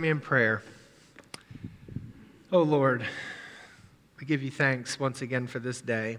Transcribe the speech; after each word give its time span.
me 0.00 0.08
in 0.08 0.20
prayer. 0.20 0.62
Oh 2.50 2.62
Lord, 2.62 3.06
we 4.18 4.26
give 4.26 4.42
you 4.42 4.50
thanks 4.50 4.98
once 4.98 5.22
again 5.22 5.46
for 5.46 5.58
this 5.58 5.80
day, 5.80 6.18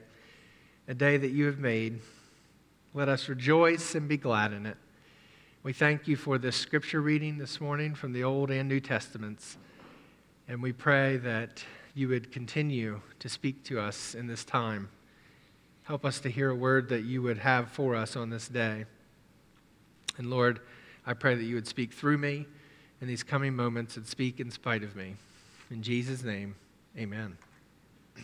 a 0.87 0.93
day 0.93 1.17
that 1.17 1.31
you 1.31 1.45
have 1.45 1.59
made. 1.59 1.99
Let 2.93 3.09
us 3.09 3.27
rejoice 3.27 3.95
and 3.95 4.07
be 4.07 4.17
glad 4.17 4.53
in 4.53 4.65
it. 4.65 4.77
We 5.63 5.73
thank 5.73 6.07
you 6.07 6.15
for 6.15 6.37
this 6.37 6.55
scripture 6.55 7.01
reading 7.01 7.37
this 7.37 7.59
morning 7.59 7.95
from 7.95 8.13
the 8.13 8.23
Old 8.23 8.51
and 8.51 8.69
New 8.69 8.79
Testaments. 8.79 9.57
And 10.47 10.61
we 10.61 10.71
pray 10.71 11.17
that 11.17 11.63
you 11.95 12.07
would 12.07 12.31
continue 12.31 13.01
to 13.19 13.27
speak 13.27 13.63
to 13.65 13.79
us 13.79 14.15
in 14.15 14.27
this 14.27 14.45
time. 14.45 14.89
Help 15.83 16.05
us 16.05 16.19
to 16.21 16.29
hear 16.29 16.49
a 16.51 16.55
word 16.55 16.87
that 16.89 17.03
you 17.03 17.21
would 17.23 17.39
have 17.39 17.69
for 17.69 17.95
us 17.95 18.15
on 18.15 18.29
this 18.29 18.47
day. 18.47 18.85
And 20.17 20.29
Lord, 20.29 20.61
I 21.05 21.13
pray 21.13 21.35
that 21.35 21.43
you 21.43 21.55
would 21.55 21.67
speak 21.67 21.93
through 21.93 22.19
me 22.19 22.45
in 23.01 23.07
these 23.07 23.23
coming 23.23 23.55
moments 23.55 23.97
and 23.97 24.05
speak 24.05 24.39
in 24.39 24.51
spite 24.51 24.83
of 24.83 24.95
me. 24.95 25.15
In 25.71 25.81
Jesus' 25.81 26.23
name, 26.23 26.55
amen. 26.97 27.37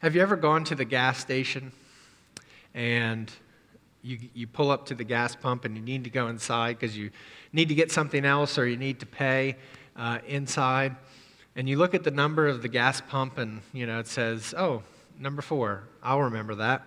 Have 0.00 0.14
you 0.14 0.22
ever 0.22 0.36
gone 0.36 0.64
to 0.64 0.74
the 0.74 0.84
gas 0.84 1.18
station 1.18 1.72
and 2.74 3.30
you, 4.02 4.18
you 4.34 4.46
pull 4.46 4.70
up 4.70 4.86
to 4.86 4.94
the 4.94 5.04
gas 5.04 5.36
pump 5.36 5.64
and 5.64 5.76
you 5.76 5.82
need 5.82 6.04
to 6.04 6.10
go 6.10 6.28
inside 6.28 6.78
because 6.78 6.96
you 6.96 7.10
need 7.52 7.68
to 7.68 7.74
get 7.74 7.90
something 7.90 8.24
else 8.24 8.58
or 8.58 8.66
you 8.66 8.76
need 8.76 9.00
to 9.00 9.06
pay 9.06 9.56
uh, 9.96 10.18
inside? 10.26 10.96
And 11.54 11.68
you 11.68 11.78
look 11.78 11.94
at 11.94 12.04
the 12.04 12.10
number 12.10 12.46
of 12.46 12.62
the 12.62 12.68
gas 12.68 13.00
pump 13.00 13.38
and, 13.38 13.62
you 13.72 13.86
know, 13.86 13.98
it 13.98 14.06
says, 14.06 14.54
oh, 14.56 14.82
number 15.18 15.40
four. 15.40 15.84
I'll 16.02 16.20
remember 16.20 16.54
that. 16.56 16.86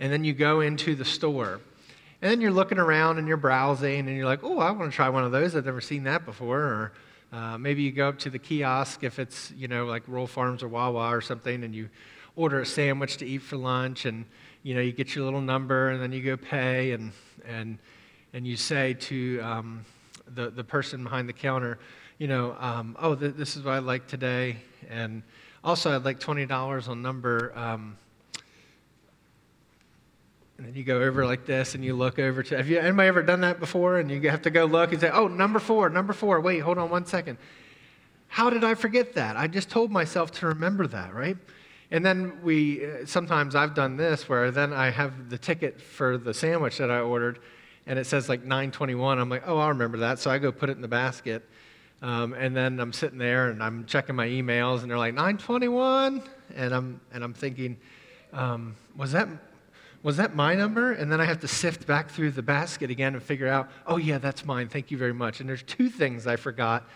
And 0.00 0.12
then 0.12 0.24
you 0.24 0.32
go 0.32 0.60
into 0.60 0.94
the 0.94 1.04
store 1.04 1.60
and 2.22 2.30
then 2.30 2.40
you're 2.40 2.52
looking 2.52 2.78
around 2.78 3.18
and 3.18 3.26
you're 3.26 3.36
browsing 3.36 4.06
and 4.06 4.16
you're 4.16 4.26
like, 4.26 4.44
oh, 4.44 4.60
I 4.60 4.70
want 4.70 4.92
to 4.92 4.94
try 4.94 5.08
one 5.08 5.24
of 5.24 5.32
those. 5.32 5.56
I've 5.56 5.64
never 5.64 5.80
seen 5.80 6.04
that 6.04 6.24
before. 6.24 6.60
Or 6.60 6.92
uh, 7.32 7.58
maybe 7.58 7.82
you 7.82 7.90
go 7.90 8.08
up 8.08 8.20
to 8.20 8.30
the 8.30 8.38
kiosk 8.38 9.02
if 9.02 9.18
it's, 9.18 9.50
you 9.56 9.66
know, 9.66 9.86
like 9.86 10.04
Royal 10.06 10.28
Farms 10.28 10.62
or 10.62 10.68
Wawa 10.68 11.08
or 11.08 11.20
something 11.20 11.64
and 11.64 11.74
you 11.74 11.88
order 12.36 12.60
a 12.60 12.66
sandwich 12.66 13.16
to 13.16 13.26
eat 13.26 13.42
for 13.42 13.56
lunch 13.56 14.04
and, 14.04 14.24
you 14.62 14.72
know, 14.72 14.80
you 14.80 14.92
get 14.92 15.16
your 15.16 15.24
little 15.24 15.40
number 15.40 15.90
and 15.90 16.00
then 16.00 16.12
you 16.12 16.22
go 16.22 16.36
pay 16.36 16.92
and, 16.92 17.10
and, 17.44 17.76
and 18.32 18.46
you 18.46 18.56
say 18.56 18.94
to 18.94 19.40
um, 19.40 19.84
the, 20.32 20.48
the 20.50 20.62
person 20.62 21.02
behind 21.02 21.28
the 21.28 21.32
counter, 21.32 21.80
you 22.18 22.28
know, 22.28 22.54
um, 22.60 22.96
oh, 23.00 23.16
th- 23.16 23.34
this 23.34 23.56
is 23.56 23.64
what 23.64 23.74
I'd 23.74 23.82
like 23.82 24.06
today. 24.06 24.58
And 24.88 25.24
also, 25.64 25.92
I'd 25.92 26.04
like 26.04 26.20
$20 26.20 26.88
on 26.88 27.02
number 27.02 27.52
um, 27.58 27.96
and 30.58 30.66
then 30.66 30.74
you 30.74 30.84
go 30.84 31.00
over 31.00 31.24
like 31.24 31.46
this 31.46 31.74
and 31.74 31.84
you 31.84 31.94
look 31.94 32.18
over 32.18 32.42
to, 32.42 32.56
have 32.56 32.68
you, 32.68 32.78
anybody 32.78 33.08
ever 33.08 33.22
done 33.22 33.40
that 33.40 33.58
before? 33.58 33.98
And 33.98 34.10
you 34.10 34.30
have 34.30 34.42
to 34.42 34.50
go 34.50 34.64
look 34.64 34.92
and 34.92 35.00
say, 35.00 35.10
oh, 35.10 35.26
number 35.26 35.58
four, 35.58 35.88
number 35.88 36.12
four. 36.12 36.40
Wait, 36.40 36.58
hold 36.58 36.78
on 36.78 36.90
one 36.90 37.06
second. 37.06 37.38
How 38.28 38.50
did 38.50 38.64
I 38.64 38.74
forget 38.74 39.14
that? 39.14 39.36
I 39.36 39.46
just 39.46 39.70
told 39.70 39.90
myself 39.90 40.30
to 40.32 40.46
remember 40.46 40.86
that, 40.86 41.14
right? 41.14 41.36
And 41.90 42.04
then 42.04 42.42
we, 42.42 42.86
uh, 42.86 43.06
sometimes 43.06 43.54
I've 43.54 43.74
done 43.74 43.96
this 43.96 44.28
where 44.28 44.50
then 44.50 44.72
I 44.72 44.90
have 44.90 45.28
the 45.30 45.36
ticket 45.36 45.80
for 45.80 46.16
the 46.16 46.32
sandwich 46.32 46.78
that 46.78 46.90
I 46.90 47.00
ordered 47.00 47.40
and 47.86 47.98
it 47.98 48.06
says 48.06 48.28
like 48.28 48.40
921. 48.40 49.18
I'm 49.18 49.28
like, 49.28 49.42
oh, 49.46 49.58
I'll 49.58 49.68
remember 49.68 49.98
that. 49.98 50.18
So 50.18 50.30
I 50.30 50.38
go 50.38 50.52
put 50.52 50.70
it 50.70 50.76
in 50.76 50.82
the 50.82 50.88
basket. 50.88 51.42
Um, 52.00 52.32
and 52.32 52.56
then 52.56 52.80
I'm 52.80 52.92
sitting 52.92 53.18
there 53.18 53.50
and 53.50 53.62
I'm 53.62 53.84
checking 53.86 54.16
my 54.16 54.26
emails 54.26 54.82
and 54.82 54.90
they're 54.90 54.98
like 54.98 55.14
921. 55.14 56.22
And 56.54 56.74
I'm, 56.74 57.00
and 57.12 57.24
I'm 57.24 57.34
thinking, 57.34 57.76
um, 58.32 58.76
was 58.96 59.12
that 59.12 59.28
was 60.02 60.16
that 60.16 60.34
my 60.34 60.54
number? 60.54 60.92
And 60.92 61.12
then 61.12 61.20
I 61.20 61.24
have 61.24 61.40
to 61.40 61.48
sift 61.48 61.86
back 61.86 62.10
through 62.10 62.32
the 62.32 62.42
basket 62.42 62.90
again 62.90 63.14
and 63.14 63.22
figure 63.22 63.46
out, 63.46 63.70
oh, 63.86 63.96
yeah, 63.96 64.18
that's 64.18 64.44
mine. 64.44 64.68
Thank 64.68 64.90
you 64.90 64.98
very 64.98 65.12
much. 65.14 65.40
And 65.40 65.48
there's 65.48 65.62
two 65.62 65.88
things 65.88 66.26
I 66.26 66.36
forgot 66.36 66.88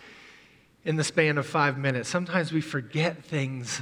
in 0.84 0.96
the 0.96 1.04
span 1.04 1.38
of 1.38 1.46
five 1.46 1.78
minutes. 1.78 2.08
Sometimes 2.08 2.52
we 2.52 2.60
forget 2.60 3.24
things 3.24 3.80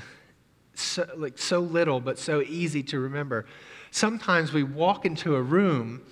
so, 0.75 1.09
like 1.17 1.39
so 1.39 1.61
little, 1.61 2.01
but 2.01 2.19
so 2.19 2.43
easy 2.43 2.83
to 2.85 2.99
remember. 2.99 3.47
Sometimes 3.91 4.53
we 4.53 4.63
walk 4.63 5.07
into 5.07 5.37
a 5.37 5.43
room 5.43 6.03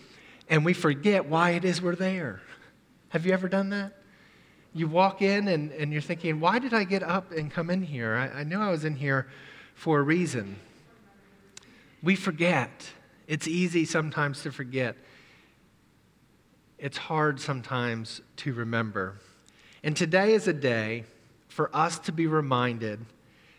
and 0.49 0.65
we 0.65 0.73
forget 0.73 1.27
why 1.27 1.51
it 1.51 1.65
is 1.65 1.83
we're 1.83 1.97
there. 1.97 2.41
Have 3.11 3.27
you 3.27 3.33
ever 3.33 3.49
done 3.49 3.71
that? 3.71 3.93
You 4.75 4.89
walk 4.89 5.21
in 5.21 5.49
and, 5.49 5.71
and 5.73 5.93
you're 5.93 6.01
thinking, 6.01 6.41
why 6.41 6.59
did 6.59 6.73
I 6.73 6.85
get 6.85 7.03
up 7.03 7.31
and 7.33 7.51
come 7.51 7.69
in 7.69 7.83
here? 7.83 8.15
I, 8.15 8.41
I 8.41 8.45
knew 8.45 8.59
I 8.59 8.71
was 8.71 8.85
in 8.85 8.97
here 8.97 9.29
for 9.75 9.99
a 9.99 10.03
reason. 10.03 10.57
We 12.03 12.17
forget. 12.17 12.89
It's 13.33 13.49
easy 13.49 13.87
sometimes 13.87 14.43
to 14.43 14.53
forget. 14.53 14.95
It's 16.77 16.99
hard 16.99 17.41
sometimes 17.41 18.21
to 18.37 18.53
remember. 18.53 19.17
And 19.83 19.97
today 19.97 20.35
is 20.35 20.49
a 20.49 20.53
day 20.53 21.05
for 21.49 21.75
us 21.75 21.99
to 22.01 22.13
be 22.13 22.27
reminded 22.27 23.07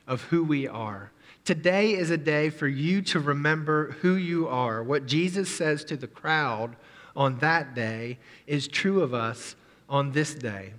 of 0.06 0.22
who 0.26 0.44
we 0.44 0.68
are. 0.68 1.12
Today 1.44 1.96
is 1.96 2.12
a 2.12 2.18
day 2.18 2.52
for 2.52 2.68
you 2.68 3.02
to 3.02 3.20
remember 3.20 3.94
who 4.02 4.14
you 4.14 4.48
are. 4.48 4.84
What 4.84 5.08
Jesus 5.08 5.50
says 5.50 5.84
to 5.86 5.98
the 5.98 6.06
crowd 6.06 6.76
on 7.16 7.40
that 7.40 7.74
day 7.74 8.20
is 8.46 8.68
true 8.68 9.02
of 9.02 9.16
us 9.16 9.56
on 9.90 10.12
this 10.12 10.36
day. 10.36 10.74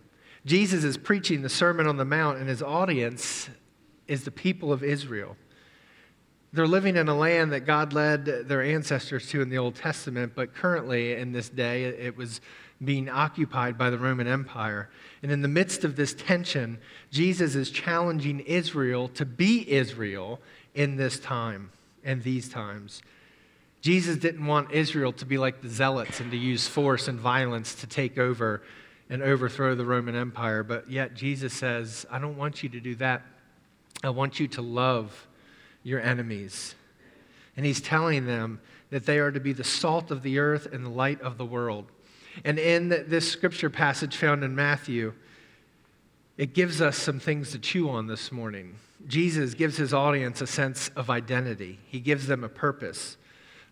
Jesus 0.47 0.85
is 0.85 0.97
preaching 0.97 1.43
the 1.43 1.49
Sermon 1.49 1.89
on 1.89 1.97
the 1.97 2.05
Mount, 2.05 2.39
and 2.39 2.49
his 2.49 2.63
audience 2.63 3.51
is 4.07 4.23
the 4.23 4.31
people 4.31 4.73
of 4.73 4.85
Israel. 4.85 5.37
They're 6.55 6.69
living 6.69 6.97
in 6.97 7.09
a 7.09 7.17
land 7.17 7.53
that 7.53 7.67
God 7.67 7.93
led 7.93 8.27
their 8.27 8.63
ancestors 8.63 9.29
to 9.31 9.43
in 9.43 9.49
the 9.49 9.59
Old 9.59 9.75
Testament, 9.75 10.35
but 10.37 10.55
currently 10.55 11.15
in 11.15 11.33
this 11.33 11.49
day 11.49 11.83
it 11.83 12.17
was 12.17 12.41
being 12.85 13.09
occupied 13.09 13.77
by 13.77 13.91
the 13.91 13.99
Roman 13.99 14.29
Empire. 14.29 14.89
And 15.25 15.33
in 15.33 15.43
the 15.43 15.49
midst 15.49 15.83
of 15.83 15.97
this 15.97 16.15
tension, 16.15 16.79
Jesus 17.11 17.57
is 17.57 17.71
challenging 17.71 18.39
Israel 18.39 19.09
to 19.09 19.25
be 19.25 19.69
Israel 19.69 20.41
in 20.77 20.95
this 20.95 21.19
time 21.19 21.73
and 22.05 22.23
these 22.23 22.49
times. 22.49 23.03
Jesus 23.81 24.17
didn't 24.17 24.47
want 24.47 24.71
Israel 24.71 25.13
to 25.15 25.27
be 25.27 25.39
like 25.39 25.61
the 25.61 25.69
zealots 25.69 26.21
and 26.21 26.31
to 26.31 26.37
use 26.37 26.69
force 26.69 27.09
and 27.09 27.19
violence 27.19 27.75
to 27.77 27.89
take 27.89 28.17
over 28.17 28.63
and 29.11 29.25
overthrow 29.25 29.75
the 29.75 29.85
Roman 29.85 30.15
Empire, 30.15 30.63
but 30.63 30.89
yet 30.89 31.15
Jesus 31.15 31.53
says, 31.53 32.07
I 32.13 32.21
don't 32.21 32.37
want 32.37 32.63
you 32.63 32.69
to 32.69 32.81
do 32.81 32.95
that. 32.95 33.23
I 34.05 34.11
want 34.11 34.39
you 34.39 34.47
to 34.47 34.63
love 34.63 35.27
your 35.85 36.01
enemies. 36.01 36.75
And 37.57 37.65
he's 37.65 37.81
telling 37.81 38.27
them 38.27 38.61
that 38.91 39.07
they 39.07 39.19
are 39.19 39.31
to 39.31 39.39
be 39.39 39.53
the 39.53 39.63
salt 39.63 40.11
of 40.11 40.23
the 40.23 40.41
earth 40.41 40.67
and 40.73 40.85
the 40.85 40.91
light 40.91 41.21
of 41.21 41.39
the 41.39 41.45
world. 41.45 41.87
And 42.45 42.59
in 42.59 42.89
this 42.89 43.31
scripture 43.31 43.71
passage 43.71 44.17
found 44.17 44.43
in 44.43 44.57
Matthew, 44.57 45.13
it 46.37 46.53
gives 46.53 46.81
us 46.81 46.97
some 46.97 47.21
things 47.21 47.53
to 47.53 47.61
chew 47.61 47.89
on 47.89 48.09
this 48.09 48.33
morning. 48.33 48.75
Jesus 49.07 49.55
gives 49.55 49.77
his 49.77 49.95
audience 49.95 50.41
a 50.41 50.47
sense 50.47 50.91
of 50.97 51.11
identity, 51.11 51.79
he 51.87 52.01
gives 52.01 52.27
them 52.27 52.43
a 52.43 52.49
purpose. 52.49 53.17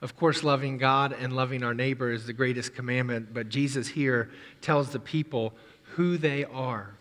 Of 0.01 0.17
course, 0.17 0.43
loving 0.43 0.79
God 0.79 1.13
and 1.13 1.33
loving 1.33 1.63
our 1.63 1.75
neighbor 1.75 2.11
is 2.11 2.27
the 2.27 2.33
greatest 2.33 2.75
commandment, 2.75 3.33
but 3.33 3.49
Jesus 3.49 3.87
here 3.87 4.31
tells 4.61 4.91
the 4.91 4.99
people 4.99 5.55
who 5.95 6.19
they 6.19 6.45
are. 6.45 6.97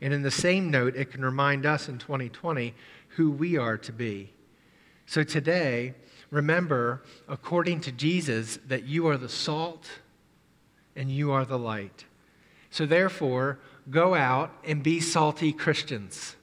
And 0.00 0.14
in 0.14 0.22
the 0.22 0.30
same 0.30 0.70
note, 0.70 0.94
it 0.94 1.10
can 1.10 1.24
remind 1.24 1.66
us 1.66 1.88
in 1.88 1.98
2020 1.98 2.74
who 3.16 3.30
we 3.30 3.56
are 3.56 3.78
to 3.78 3.92
be. 3.92 4.30
So 5.06 5.22
today, 5.22 5.94
remember, 6.30 7.02
according 7.28 7.80
to 7.82 7.92
Jesus, 7.92 8.58
that 8.68 8.84
you 8.84 9.06
are 9.08 9.16
the 9.16 9.28
salt 9.28 9.88
and 10.94 11.10
you 11.10 11.32
are 11.32 11.44
the 11.44 11.58
light. 11.58 12.04
So 12.70 12.84
therefore, 12.84 13.58
go 13.88 14.14
out 14.14 14.52
and 14.64 14.82
be 14.82 15.00
salty 15.00 15.52
Christians. 15.52 16.36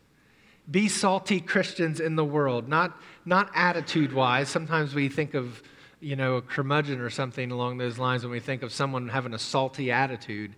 Be 0.70 0.88
salty 0.88 1.40
Christians 1.42 2.00
in 2.00 2.16
the 2.16 2.26
world, 2.26 2.68
not, 2.68 3.00
not 3.24 3.52
attitude 3.54 4.12
wise. 4.12 4.50
Sometimes 4.50 4.96
we 4.96 5.10
think 5.10 5.36
of, 5.36 5.62
you 6.00 6.16
know, 6.16 6.38
a 6.38 6.42
curmudgeon 6.42 7.02
or 7.02 7.10
something 7.12 7.52
along 7.52 7.78
those 7.78 8.00
lines 8.00 8.24
when 8.24 8.32
we 8.32 8.40
think 8.40 8.64
of 8.64 8.72
someone 8.72 9.10
having 9.10 9.34
a 9.34 9.40
salty 9.40 9.92
attitude. 9.92 10.56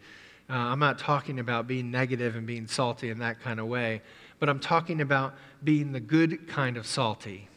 Uh, 0.49 0.53
I'm 0.53 0.79
not 0.79 0.99
talking 0.99 1.39
about 1.39 1.67
being 1.67 1.91
negative 1.91 2.35
and 2.35 2.45
being 2.47 2.67
salty 2.67 3.09
in 3.09 3.19
that 3.19 3.41
kind 3.41 3.59
of 3.59 3.65
way 3.65 4.01
but 4.39 4.49
I'm 4.49 4.59
talking 4.59 5.01
about 5.01 5.35
being 5.63 5.91
the 5.91 5.99
good 5.99 6.47
kind 6.47 6.77
of 6.77 6.85
salty, 6.85 7.47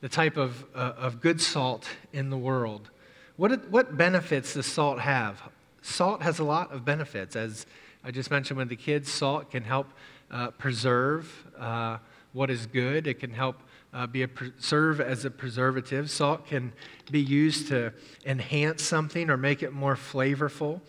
the 0.00 0.08
type 0.08 0.36
of, 0.36 0.64
uh, 0.74 0.92
of 0.96 1.20
good 1.20 1.40
salt 1.40 1.88
in 2.12 2.30
the 2.30 2.38
world. 2.38 2.90
What, 3.36 3.70
what 3.70 3.96
benefits 3.96 4.54
does 4.54 4.66
salt 4.66 5.00
have? 5.00 5.40
Salt 5.82 6.22
has 6.22 6.38
a 6.38 6.44
lot 6.44 6.72
of 6.72 6.84
benefits. 6.84 7.36
As 7.36 7.66
I 8.04 8.10
just 8.10 8.30
mentioned 8.30 8.58
with 8.58 8.68
the 8.68 8.76
kids, 8.76 9.10
salt 9.10 9.50
can 9.50 9.62
help 9.62 9.88
uh, 10.30 10.50
preserve 10.52 11.46
uh, 11.58 11.98
what 12.32 12.50
is 12.50 12.66
good, 12.66 13.06
it 13.06 13.18
can 13.18 13.32
help 13.32 13.62
uh, 13.92 14.06
be 14.06 14.22
a 14.22 14.28
serve 14.58 15.00
as 15.00 15.24
a 15.24 15.30
preservative. 15.30 16.10
Salt 16.10 16.46
can 16.46 16.72
be 17.10 17.20
used 17.20 17.68
to 17.68 17.92
enhance 18.24 18.82
something 18.82 19.30
or 19.30 19.36
make 19.36 19.62
it 19.62 19.72
more 19.72 19.96
flavorful. 19.96 20.80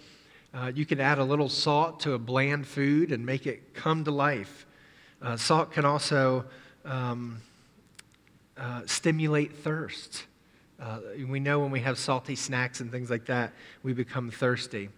Uh, 0.53 0.71
you 0.75 0.85
can 0.85 1.00
add 1.00 1.17
a 1.17 1.24
little 1.24 1.50
salt 1.50 2.00
to 2.01 2.13
a 2.13 2.19
bland 2.19 2.67
food 2.67 3.12
and 3.12 3.25
make 3.25 3.47
it 3.47 3.74
come 3.74 4.03
to 4.03 4.12
life. 4.12 4.65
Uh, 5.21 5.38
salt 5.38 5.71
can 5.71 5.85
also 5.85 6.44
um, 6.83 7.41
uh, 8.57 8.81
stimulate 8.85 9.56
thirst. 9.57 10.25
Uh, 10.79 11.00
we 11.27 11.39
know 11.39 11.59
when 11.59 11.69
we 11.69 11.79
have 11.79 11.97
salty 11.97 12.35
snacks 12.35 12.79
and 12.79 12.91
things 12.91 13.09
like 13.09 13.25
that, 13.25 13.53
we 13.83 13.94
become 13.94 14.31
thirsty. 14.31 14.89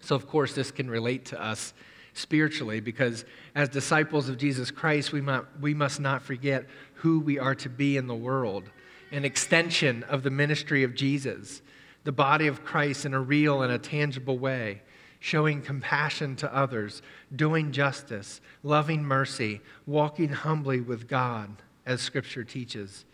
So, 0.00 0.14
of 0.14 0.26
course, 0.28 0.54
this 0.54 0.70
can 0.70 0.90
relate 0.90 1.24
to 1.26 1.42
us 1.42 1.72
spiritually 2.12 2.80
because 2.80 3.24
as 3.54 3.68
disciples 3.68 4.28
of 4.28 4.36
Jesus 4.36 4.70
Christ, 4.70 5.12
we, 5.12 5.20
might, 5.20 5.44
we 5.60 5.74
must 5.74 6.00
not 6.00 6.22
forget 6.22 6.66
who 6.94 7.20
we 7.20 7.38
are 7.38 7.54
to 7.56 7.68
be 7.68 7.96
in 7.96 8.06
the 8.06 8.14
world, 8.14 8.64
an 9.10 9.24
extension 9.24 10.02
of 10.04 10.22
the 10.22 10.30
ministry 10.30 10.82
of 10.82 10.94
Jesus, 10.94 11.62
the 12.04 12.12
body 12.12 12.46
of 12.46 12.64
Christ 12.64 13.06
in 13.06 13.14
a 13.14 13.20
real 13.20 13.62
and 13.62 13.72
a 13.72 13.78
tangible 13.78 14.38
way, 14.38 14.82
showing 15.20 15.60
compassion 15.60 16.34
to 16.34 16.54
others, 16.54 17.02
doing 17.36 17.70
justice, 17.70 18.40
loving 18.62 19.04
mercy, 19.04 19.60
walking 19.86 20.30
humbly 20.30 20.80
with 20.80 21.06
God, 21.06 21.50
as 21.86 22.00
Scripture 22.00 22.42
teaches. 22.42 23.04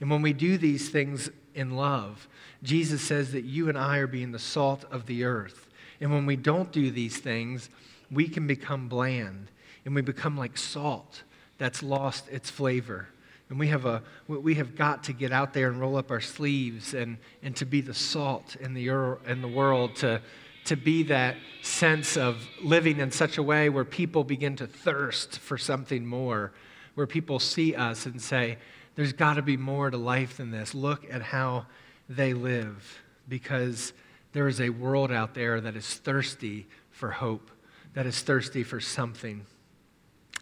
And 0.00 0.10
when 0.10 0.20
we 0.22 0.32
do 0.32 0.58
these 0.58 0.90
things 0.90 1.30
in 1.54 1.76
love, 1.76 2.28
Jesus 2.62 3.00
says 3.00 3.32
that 3.32 3.44
you 3.44 3.68
and 3.68 3.78
I 3.78 3.98
are 3.98 4.08
being 4.08 4.32
the 4.32 4.38
salt 4.38 4.84
of 4.90 5.06
the 5.06 5.24
earth. 5.24 5.68
And 6.00 6.12
when 6.12 6.26
we 6.26 6.34
don't 6.34 6.72
do 6.72 6.90
these 6.90 7.18
things, 7.18 7.70
we 8.10 8.28
can 8.28 8.46
become 8.46 8.88
bland 8.88 9.48
and 9.84 9.94
we 9.94 10.02
become 10.02 10.36
like 10.36 10.58
salt 10.58 11.22
that's 11.58 11.82
lost 11.82 12.28
its 12.28 12.50
flavor. 12.50 13.08
And 13.48 13.58
we 13.58 13.68
have, 13.68 13.84
a, 13.84 14.02
we 14.26 14.54
have 14.54 14.74
got 14.74 15.04
to 15.04 15.12
get 15.12 15.30
out 15.30 15.52
there 15.52 15.68
and 15.68 15.78
roll 15.78 15.96
up 15.96 16.10
our 16.10 16.20
sleeves 16.20 16.94
and, 16.94 17.18
and 17.42 17.54
to 17.56 17.66
be 17.66 17.80
the 17.80 17.94
salt 17.94 18.56
in 18.56 18.74
the, 18.74 18.88
in 19.26 19.42
the 19.42 19.48
world, 19.48 19.94
to, 19.96 20.20
to 20.64 20.76
be 20.76 21.02
that 21.04 21.36
sense 21.62 22.16
of 22.16 22.48
living 22.62 23.00
in 23.00 23.10
such 23.10 23.38
a 23.38 23.42
way 23.42 23.68
where 23.68 23.84
people 23.84 24.24
begin 24.24 24.56
to 24.56 24.66
thirst 24.66 25.38
for 25.38 25.58
something 25.58 26.06
more, 26.06 26.52
where 26.94 27.06
people 27.06 27.38
see 27.38 27.74
us 27.74 28.06
and 28.06 28.20
say, 28.20 28.58
there's 28.94 29.12
got 29.12 29.34
to 29.34 29.42
be 29.42 29.56
more 29.56 29.90
to 29.90 29.96
life 29.96 30.36
than 30.36 30.50
this. 30.50 30.74
Look 30.74 31.12
at 31.12 31.22
how 31.22 31.66
they 32.08 32.34
live 32.34 33.00
because 33.28 33.92
there 34.32 34.48
is 34.48 34.60
a 34.60 34.70
world 34.70 35.10
out 35.10 35.34
there 35.34 35.60
that 35.60 35.76
is 35.76 35.86
thirsty 35.86 36.66
for 36.90 37.10
hope, 37.10 37.50
that 37.94 38.06
is 38.06 38.20
thirsty 38.20 38.62
for 38.62 38.80
something. 38.80 39.46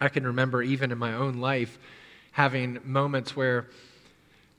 I 0.00 0.08
can 0.08 0.26
remember 0.26 0.62
even 0.62 0.92
in 0.92 0.98
my 0.98 1.14
own 1.14 1.38
life 1.38 1.78
having 2.32 2.78
moments 2.84 3.36
where, 3.36 3.68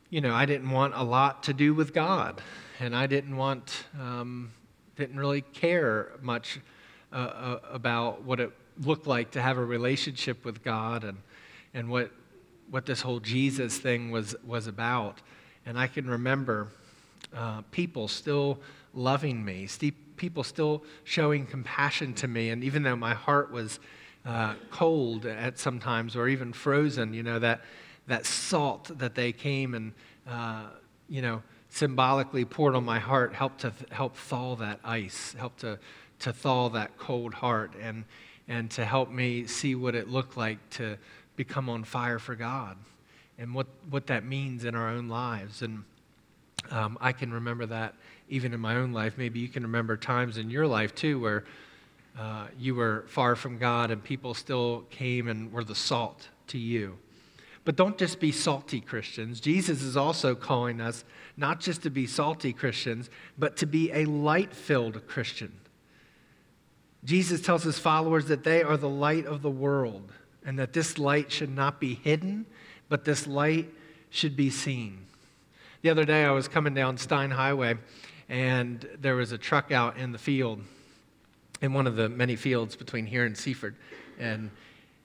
you 0.09 0.21
know, 0.21 0.33
I 0.33 0.45
didn't 0.45 0.69
want 0.69 0.93
a 0.95 1.03
lot 1.03 1.43
to 1.43 1.53
do 1.53 1.73
with 1.73 1.93
God, 1.93 2.41
and 2.79 2.95
I 2.95 3.07
didn't 3.07 3.35
want, 3.35 3.85
um, 3.99 4.51
didn't 4.95 5.17
really 5.17 5.41
care 5.41 6.11
much 6.21 6.59
uh, 7.11 7.15
uh, 7.15 7.59
about 7.71 8.23
what 8.23 8.39
it 8.39 8.51
looked 8.83 9.07
like 9.07 9.31
to 9.31 9.41
have 9.41 9.57
a 9.57 9.65
relationship 9.65 10.45
with 10.45 10.63
God 10.63 11.03
and, 11.03 11.17
and 11.73 11.89
what 11.89 12.11
what 12.71 12.85
this 12.85 13.01
whole 13.01 13.19
Jesus 13.19 13.77
thing 13.77 14.11
was, 14.11 14.33
was 14.47 14.65
about. 14.65 15.21
And 15.65 15.77
I 15.77 15.87
can 15.87 16.09
remember 16.09 16.69
uh, 17.35 17.61
people 17.69 18.07
still 18.07 18.59
loving 18.93 19.43
me, 19.43 19.67
people 20.15 20.43
still 20.43 20.83
showing 21.03 21.45
compassion 21.45 22.13
to 22.15 22.27
me. 22.27 22.49
And 22.49 22.63
even 22.63 22.81
though 22.81 22.95
my 22.95 23.13
heart 23.13 23.51
was 23.51 23.79
uh, 24.25 24.55
cold 24.71 25.25
at 25.25 25.59
sometimes 25.59 26.15
or 26.15 26.29
even 26.29 26.53
frozen, 26.53 27.13
you 27.13 27.23
know, 27.23 27.39
that, 27.39 27.61
that 28.07 28.25
salt 28.25 28.97
that 28.97 29.15
they 29.15 29.33
came 29.33 29.73
and, 29.73 29.91
uh, 30.27 30.67
you 31.09 31.21
know, 31.21 31.43
symbolically 31.71 32.43
poured 32.43 32.75
on 32.75 32.83
my 32.83 32.99
heart 32.99 33.33
helped 33.33 33.61
to 33.61 33.71
help 33.91 34.15
thaw 34.15 34.55
that 34.57 34.79
ice, 34.83 35.33
helped 35.39 35.61
to, 35.61 35.79
to 36.19 36.33
thaw 36.33 36.69
that 36.69 36.97
cold 36.97 37.33
heart, 37.33 37.71
and, 37.81 38.03
and 38.47 38.69
to 38.69 38.85
help 38.85 39.09
me 39.09 39.47
see 39.47 39.73
what 39.73 39.95
it 39.95 40.09
looked 40.09 40.35
like 40.35 40.57
to 40.69 40.97
become 41.37 41.69
on 41.69 41.83
fire 41.85 42.19
for 42.19 42.35
God 42.35 42.77
and 43.39 43.55
what, 43.55 43.67
what 43.89 44.07
that 44.07 44.25
means 44.25 44.65
in 44.65 44.75
our 44.75 44.89
own 44.89 45.07
lives. 45.07 45.61
And 45.61 45.83
um, 46.69 46.97
I 46.99 47.13
can 47.13 47.33
remember 47.33 47.65
that 47.67 47.95
even 48.27 48.53
in 48.53 48.59
my 48.59 48.75
own 48.75 48.91
life. 48.91 49.17
Maybe 49.17 49.39
you 49.39 49.47
can 49.47 49.63
remember 49.63 49.95
times 49.95 50.37
in 50.37 50.49
your 50.49 50.67
life 50.67 50.93
too 50.93 51.19
where 51.19 51.45
uh, 52.19 52.47
you 52.59 52.75
were 52.75 53.05
far 53.07 53.37
from 53.37 53.57
God 53.57 53.91
and 53.91 54.03
people 54.03 54.33
still 54.33 54.83
came 54.89 55.29
and 55.29 55.51
were 55.53 55.63
the 55.63 55.75
salt 55.75 56.27
to 56.47 56.57
you. 56.57 56.97
But 57.63 57.75
don't 57.75 57.97
just 57.97 58.19
be 58.19 58.31
salty 58.31 58.81
Christians. 58.81 59.39
Jesus 59.39 59.81
is 59.81 59.95
also 59.95 60.33
calling 60.33 60.81
us 60.81 61.03
not 61.37 61.59
just 61.59 61.83
to 61.83 61.89
be 61.89 62.07
salty 62.07 62.53
Christians, 62.53 63.09
but 63.37 63.57
to 63.57 63.65
be 63.65 63.91
a 63.91 64.05
light 64.05 64.53
filled 64.53 65.05
Christian. 65.07 65.51
Jesus 67.03 67.41
tells 67.41 67.63
his 67.63 67.79
followers 67.79 68.25
that 68.25 68.43
they 68.43 68.63
are 68.63 68.77
the 68.77 68.89
light 68.89 69.25
of 69.25 69.41
the 69.41 69.49
world 69.49 70.11
and 70.45 70.57
that 70.59 70.73
this 70.73 70.97
light 70.97 71.31
should 71.31 71.53
not 71.53 71.79
be 71.79 71.95
hidden, 71.95 72.45
but 72.89 73.05
this 73.05 73.27
light 73.27 73.71
should 74.09 74.35
be 74.35 74.49
seen. 74.49 75.05
The 75.81 75.89
other 75.89 76.05
day, 76.05 76.25
I 76.25 76.31
was 76.31 76.47
coming 76.47 76.73
down 76.73 76.97
Stein 76.97 77.31
Highway, 77.31 77.75
and 78.29 78.87
there 78.99 79.15
was 79.15 79.31
a 79.31 79.37
truck 79.37 79.71
out 79.71 79.97
in 79.97 80.11
the 80.11 80.17
field, 80.19 80.61
in 81.61 81.73
one 81.73 81.87
of 81.87 81.95
the 81.95 82.07
many 82.09 82.35
fields 82.35 82.75
between 82.75 83.05
here 83.05 83.25
and 83.25 83.35
Seaford. 83.35 83.75
And, 84.19 84.51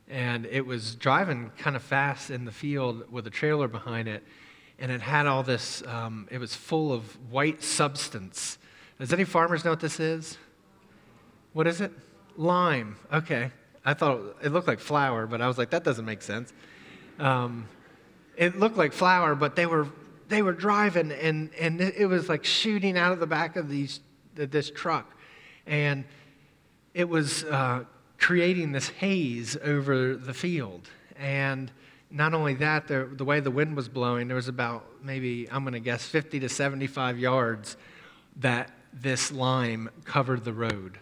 and 0.09 0.47
it 0.47 0.65
was 0.65 0.95
driving 0.95 1.51
kind 1.59 1.77
of 1.77 1.83
fast 1.83 2.31
in 2.31 2.45
the 2.45 2.53
field 2.53 3.11
with 3.11 3.27
a 3.27 3.31
trailer 3.31 3.69
behind 3.69 4.09
it, 4.09 4.23
and 4.79 4.93
it 4.93 5.01
had 5.01 5.27
all 5.27 5.43
this, 5.43 5.83
um, 5.87 6.29
it 6.31 6.39
was 6.39 6.55
full 6.55 6.93
of 6.93 7.05
white 7.31 7.63
substance. 7.63 8.59
Does 8.99 9.13
any 9.13 9.25
farmers 9.25 9.65
know 9.65 9.71
what 9.71 9.81
this 9.81 10.01
is? 10.01 10.39
What 11.53 11.67
is 11.67 11.81
it? 11.81 11.93
Lime. 12.37 12.97
Okay. 13.13 13.51
I 13.85 13.95
thought 13.95 14.37
it 14.43 14.51
looked 14.51 14.67
like 14.67 14.81
flour, 14.81 15.27
but 15.27 15.41
I 15.41 15.47
was 15.49 15.59
like, 15.59 15.71
that 15.71 15.85
doesn't 15.85 16.05
make 16.05 16.23
sense. 16.23 16.53
Um, 17.19 17.69
it 18.37 18.59
looked 18.59 18.77
like 18.77 18.93
flour, 18.93 19.35
but 19.35 19.57
they 19.57 19.67
were 19.67 19.87
they 20.29 20.43
were 20.43 20.53
driving, 20.53 21.13
and 21.13 21.51
and 21.59 21.81
it 21.81 22.07
was 22.07 22.29
like 22.29 22.45
shooting 22.45 22.99
out 22.99 23.13
of 23.13 23.21
the 23.21 23.27
back 23.27 23.57
of 23.57 23.69
these 23.69 24.01
this 24.35 24.71
truck, 24.71 25.11
and 25.67 26.05
it 26.95 27.09
was 27.09 27.45
uh, 27.45 27.85
creating 28.19 28.73
this 28.73 28.89
haze 28.89 29.57
over 29.63 30.17
the 30.17 30.35
field. 30.35 30.89
And 31.19 31.71
not 32.11 32.35
only 32.35 32.55
that, 32.55 32.89
the, 32.89 33.09
the 33.11 33.25
way 33.25 33.41
the 33.41 33.51
wind 33.51 33.77
was 33.77 33.89
blowing, 33.89 34.29
there 34.29 34.37
was 34.37 34.49
about 34.49 34.85
maybe 35.03 35.49
I'm 35.51 35.65
going 35.65 35.75
to 35.75 35.81
guess 35.81 36.05
50 36.07 36.41
to 36.41 36.49
75 36.49 37.19
yards 37.19 37.77
that 38.37 38.71
this 38.93 39.31
lime 39.31 39.91
covered 40.05 40.45
the 40.45 40.53
road 40.53 40.99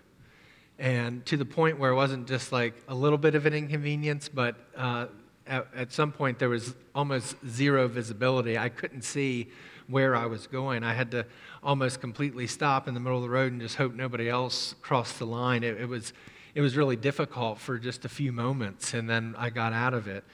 and 0.79 1.25
to 1.27 1.37
the 1.37 1.45
point 1.45 1.79
where 1.79 1.93
it 1.93 1.95
wasn't 1.95 2.27
just 2.27 2.53
like 2.53 2.75
a 2.89 2.95
little 2.95 3.19
bit 3.19 3.35
of 3.35 3.47
an 3.47 3.55
inconvenience, 3.55 4.29
but 4.29 4.57
uh, 4.77 5.07
at, 5.47 5.67
at, 5.75 5.93
some 5.93 6.11
point 6.11 6.39
there 6.39 6.49
was 6.49 6.75
almost 6.95 7.37
zero 7.47 7.87
visibility. 7.87 8.59
I 8.59 8.69
couldn't 8.69 9.03
see 9.03 9.49
where 9.87 10.17
I 10.17 10.27
was 10.27 10.47
going. 10.47 10.83
I 10.83 10.95
had 10.95 11.11
to 11.13 11.27
almost 11.63 12.01
completely 12.01 12.47
stop 12.47 12.89
in 12.89 12.95
the 12.95 13.01
middle 13.01 13.19
of 13.19 13.23
the 13.23 13.31
road 13.31 13.53
and 13.53 13.61
just 13.61 13.77
hope 13.77 13.95
nobody 13.95 14.29
else 14.29 14.75
crossed 14.83 15.19
the 15.19 15.27
line. 15.27 15.63
It, 15.63 15.81
it 15.81 15.89
was, 15.89 16.13
it 16.55 16.61
was 16.61 16.77
really 16.77 16.97
difficult 16.97 17.59
for 17.59 17.79
just 17.79 18.05
a 18.05 18.09
few 18.09 18.33
moments, 18.33 18.95
and 18.95 19.09
then 19.09 19.35
I 19.37 19.51
got 19.51 19.73
out 19.73 19.95
of 19.95 20.07
it. 20.07 20.25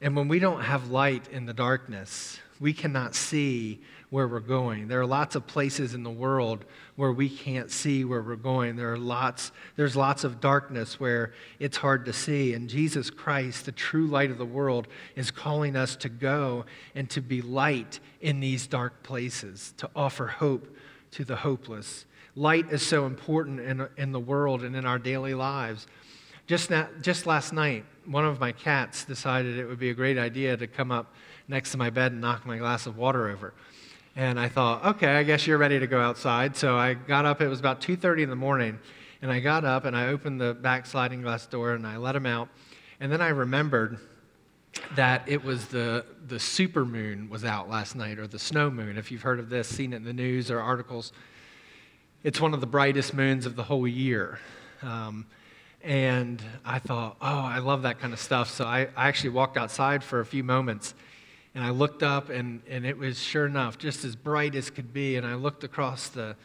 And 0.00 0.16
when 0.16 0.28
we 0.28 0.38
don't 0.38 0.60
have 0.60 0.90
light 0.90 1.28
in 1.28 1.46
the 1.46 1.52
darkness, 1.52 2.38
we 2.60 2.72
cannot 2.72 3.14
see 3.14 3.80
where 4.10 4.26
we're 4.26 4.40
going. 4.40 4.88
There 4.88 5.00
are 5.00 5.06
lots 5.06 5.36
of 5.36 5.46
places 5.46 5.94
in 5.94 6.02
the 6.02 6.10
world 6.10 6.64
where 6.96 7.12
we 7.12 7.28
can't 7.28 7.70
see 7.70 8.04
where 8.04 8.22
we're 8.22 8.36
going. 8.36 8.76
There 8.76 8.92
are 8.92 8.98
lots, 8.98 9.52
there's 9.76 9.94
lots 9.94 10.24
of 10.24 10.40
darkness 10.40 10.98
where 10.98 11.32
it's 11.58 11.76
hard 11.76 12.06
to 12.06 12.12
see. 12.12 12.54
And 12.54 12.68
Jesus 12.68 13.10
Christ, 13.10 13.66
the 13.66 13.72
true 13.72 14.06
light 14.06 14.30
of 14.30 14.38
the 14.38 14.46
world, 14.46 14.88
is 15.14 15.30
calling 15.30 15.76
us 15.76 15.94
to 15.96 16.08
go 16.08 16.64
and 16.94 17.08
to 17.10 17.20
be 17.20 17.42
light 17.42 18.00
in 18.20 18.40
these 18.40 18.66
dark 18.66 19.02
places, 19.02 19.74
to 19.76 19.90
offer 19.94 20.26
hope 20.26 20.74
to 21.12 21.24
the 21.24 21.36
hopeless. 21.36 22.06
Light 22.38 22.70
is 22.70 22.86
so 22.86 23.04
important 23.04 23.58
in, 23.58 23.88
in 23.96 24.12
the 24.12 24.20
world 24.20 24.62
and 24.62 24.76
in 24.76 24.86
our 24.86 24.96
daily 24.96 25.34
lives. 25.34 25.88
Just, 26.46 26.70
not, 26.70 27.02
just 27.02 27.26
last 27.26 27.52
night, 27.52 27.84
one 28.06 28.24
of 28.24 28.38
my 28.38 28.52
cats 28.52 29.04
decided 29.04 29.58
it 29.58 29.66
would 29.66 29.80
be 29.80 29.90
a 29.90 29.94
great 29.94 30.18
idea 30.18 30.56
to 30.56 30.68
come 30.68 30.92
up 30.92 31.12
next 31.48 31.72
to 31.72 31.78
my 31.78 31.90
bed 31.90 32.12
and 32.12 32.20
knock 32.20 32.46
my 32.46 32.56
glass 32.56 32.86
of 32.86 32.96
water 32.96 33.28
over. 33.28 33.54
And 34.14 34.38
I 34.38 34.48
thought, 34.48 34.84
okay, 34.84 35.16
I 35.16 35.24
guess 35.24 35.48
you're 35.48 35.58
ready 35.58 35.80
to 35.80 35.88
go 35.88 36.00
outside. 36.00 36.56
So 36.56 36.76
I 36.76 36.94
got 36.94 37.24
up. 37.24 37.40
It 37.40 37.48
was 37.48 37.58
about 37.58 37.80
2:30 37.80 38.22
in 38.22 38.30
the 38.30 38.36
morning, 38.36 38.78
and 39.20 39.32
I 39.32 39.40
got 39.40 39.64
up 39.64 39.84
and 39.84 39.96
I 39.96 40.06
opened 40.06 40.40
the 40.40 40.54
back 40.54 40.86
sliding 40.86 41.22
glass 41.22 41.44
door 41.44 41.72
and 41.72 41.84
I 41.84 41.96
let 41.96 42.14
him 42.14 42.26
out. 42.26 42.48
And 43.00 43.10
then 43.10 43.20
I 43.20 43.28
remembered 43.28 43.98
that 44.94 45.28
it 45.28 45.42
was 45.42 45.66
the 45.66 46.04
the 46.28 46.38
super 46.38 46.84
moon 46.84 47.28
was 47.28 47.44
out 47.44 47.68
last 47.68 47.96
night, 47.96 48.20
or 48.20 48.28
the 48.28 48.38
snow 48.38 48.70
moon. 48.70 48.96
If 48.96 49.10
you've 49.10 49.22
heard 49.22 49.40
of 49.40 49.50
this, 49.50 49.68
seen 49.68 49.92
it 49.92 49.96
in 49.96 50.04
the 50.04 50.12
news 50.12 50.52
or 50.52 50.60
articles, 50.60 51.12
it's 52.24 52.40
one 52.40 52.52
of 52.52 52.60
the 52.60 52.66
brightest 52.66 53.14
moons 53.14 53.46
of 53.46 53.54
the 53.54 53.62
whole 53.62 53.86
year. 53.86 54.40
Um, 54.82 55.26
and 55.82 56.42
I 56.64 56.80
thought, 56.80 57.16
oh, 57.20 57.26
I 57.26 57.58
love 57.58 57.82
that 57.82 58.00
kind 58.00 58.12
of 58.12 58.18
stuff. 58.18 58.50
So 58.50 58.64
I, 58.64 58.88
I 58.96 59.06
actually 59.08 59.30
walked 59.30 59.56
outside 59.56 60.02
for 60.02 60.20
a 60.20 60.26
few 60.26 60.42
moments 60.42 60.94
and 61.54 61.64
I 61.64 61.70
looked 61.70 62.02
up, 62.02 62.28
and, 62.28 62.62
and 62.68 62.86
it 62.86 62.96
was 62.96 63.18
sure 63.18 63.46
enough 63.46 63.78
just 63.78 64.04
as 64.04 64.14
bright 64.14 64.54
as 64.54 64.70
could 64.70 64.92
be. 64.92 65.16
And 65.16 65.26
I 65.26 65.34
looked 65.34 65.64
across 65.64 66.08
the 66.08 66.36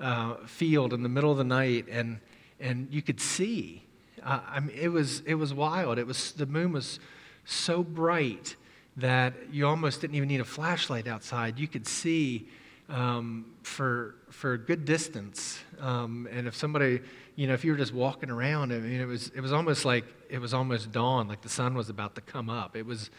uh, 0.00 0.34
field 0.46 0.92
in 0.92 1.02
the 1.02 1.08
middle 1.08 1.30
of 1.30 1.38
the 1.38 1.44
night, 1.44 1.86
and, 1.90 2.18
and 2.60 2.88
you 2.90 3.00
could 3.00 3.20
see. 3.20 3.82
Uh, 4.22 4.40
I 4.46 4.60
mean, 4.60 4.76
it 4.76 4.88
was, 4.88 5.20
it 5.20 5.36
was 5.36 5.54
wild. 5.54 5.98
It 5.98 6.06
was, 6.06 6.32
the 6.32 6.44
moon 6.44 6.72
was 6.72 7.00
so 7.46 7.82
bright 7.82 8.56
that 8.96 9.32
you 9.50 9.66
almost 9.66 10.00
didn't 10.00 10.16
even 10.16 10.28
need 10.28 10.40
a 10.40 10.44
flashlight 10.44 11.06
outside. 11.06 11.58
You 11.58 11.68
could 11.68 11.86
see 11.86 12.48
um, 12.88 13.46
for 13.62 14.14
for 14.30 14.54
a 14.54 14.58
good 14.58 14.84
distance. 14.84 15.58
Um, 15.80 16.28
and 16.30 16.46
if 16.46 16.56
somebody, 16.56 17.00
you 17.36 17.46
know, 17.46 17.54
if 17.54 17.64
you 17.64 17.72
were 17.72 17.78
just 17.78 17.92
walking 17.92 18.30
around, 18.30 18.72
I 18.72 18.78
mean, 18.78 19.00
it 19.00 19.06
was 19.06 19.30
it 19.34 19.40
was 19.40 19.52
almost 19.52 19.84
like 19.84 20.04
it 20.28 20.38
was 20.40 20.54
almost 20.54 20.92
dawn, 20.92 21.28
like 21.28 21.42
the 21.42 21.48
sun 21.48 21.74
was 21.74 21.88
about 21.88 22.14
to 22.14 22.20
come 22.20 22.50
up. 22.50 22.76
It 22.76 22.86
was 22.86 23.10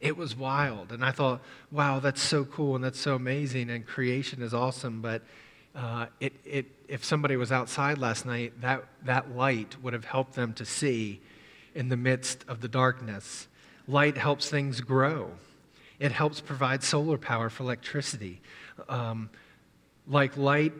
it 0.00 0.16
was 0.16 0.36
wild, 0.36 0.92
and 0.92 1.04
I 1.04 1.10
thought, 1.10 1.40
wow, 1.70 1.98
that's 1.98 2.22
so 2.22 2.44
cool 2.44 2.76
and 2.76 2.84
that's 2.84 3.00
so 3.00 3.14
amazing, 3.14 3.70
and 3.70 3.86
creation 3.86 4.42
is 4.42 4.54
awesome. 4.54 5.02
But 5.02 5.22
uh, 5.74 6.06
it 6.20 6.32
it 6.44 6.66
if 6.88 7.04
somebody 7.04 7.36
was 7.36 7.52
outside 7.52 7.98
last 7.98 8.24
night, 8.24 8.60
that 8.62 8.84
that 9.04 9.36
light 9.36 9.76
would 9.82 9.92
have 9.92 10.04
helped 10.04 10.34
them 10.34 10.54
to 10.54 10.64
see 10.64 11.20
in 11.74 11.88
the 11.88 11.96
midst 11.96 12.44
of 12.48 12.60
the 12.60 12.68
darkness. 12.68 13.46
Light 13.86 14.16
helps 14.16 14.50
things 14.50 14.80
grow. 14.80 15.32
It 15.98 16.12
helps 16.12 16.40
provide 16.40 16.82
solar 16.82 17.18
power 17.18 17.50
for 17.50 17.64
electricity. 17.64 18.40
Um, 18.88 19.30
like 20.06 20.36
light, 20.36 20.72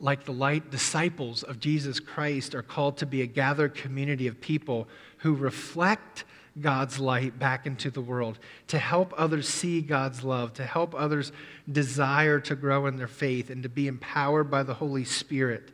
like 0.00 0.24
the 0.24 0.32
light 0.32 0.70
disciples 0.70 1.42
of 1.42 1.60
Jesus 1.60 2.00
Christ 2.00 2.54
are 2.54 2.62
called 2.62 2.98
to 2.98 3.06
be 3.06 3.22
a 3.22 3.26
gathered 3.26 3.74
community 3.74 4.26
of 4.26 4.40
people 4.40 4.88
who 5.18 5.34
reflect 5.34 6.24
God's 6.60 6.98
light 6.98 7.38
back 7.38 7.66
into 7.66 7.90
the 7.90 8.00
world, 8.00 8.38
to 8.68 8.78
help 8.78 9.12
others 9.16 9.48
see 9.48 9.82
God's 9.82 10.24
love, 10.24 10.54
to 10.54 10.64
help 10.64 10.94
others 10.94 11.30
desire 11.70 12.40
to 12.40 12.56
grow 12.56 12.86
in 12.86 12.96
their 12.96 13.06
faith, 13.06 13.50
and 13.50 13.62
to 13.62 13.68
be 13.68 13.86
empowered 13.86 14.50
by 14.50 14.62
the 14.62 14.74
Holy 14.74 15.04
Spirit 15.04 15.72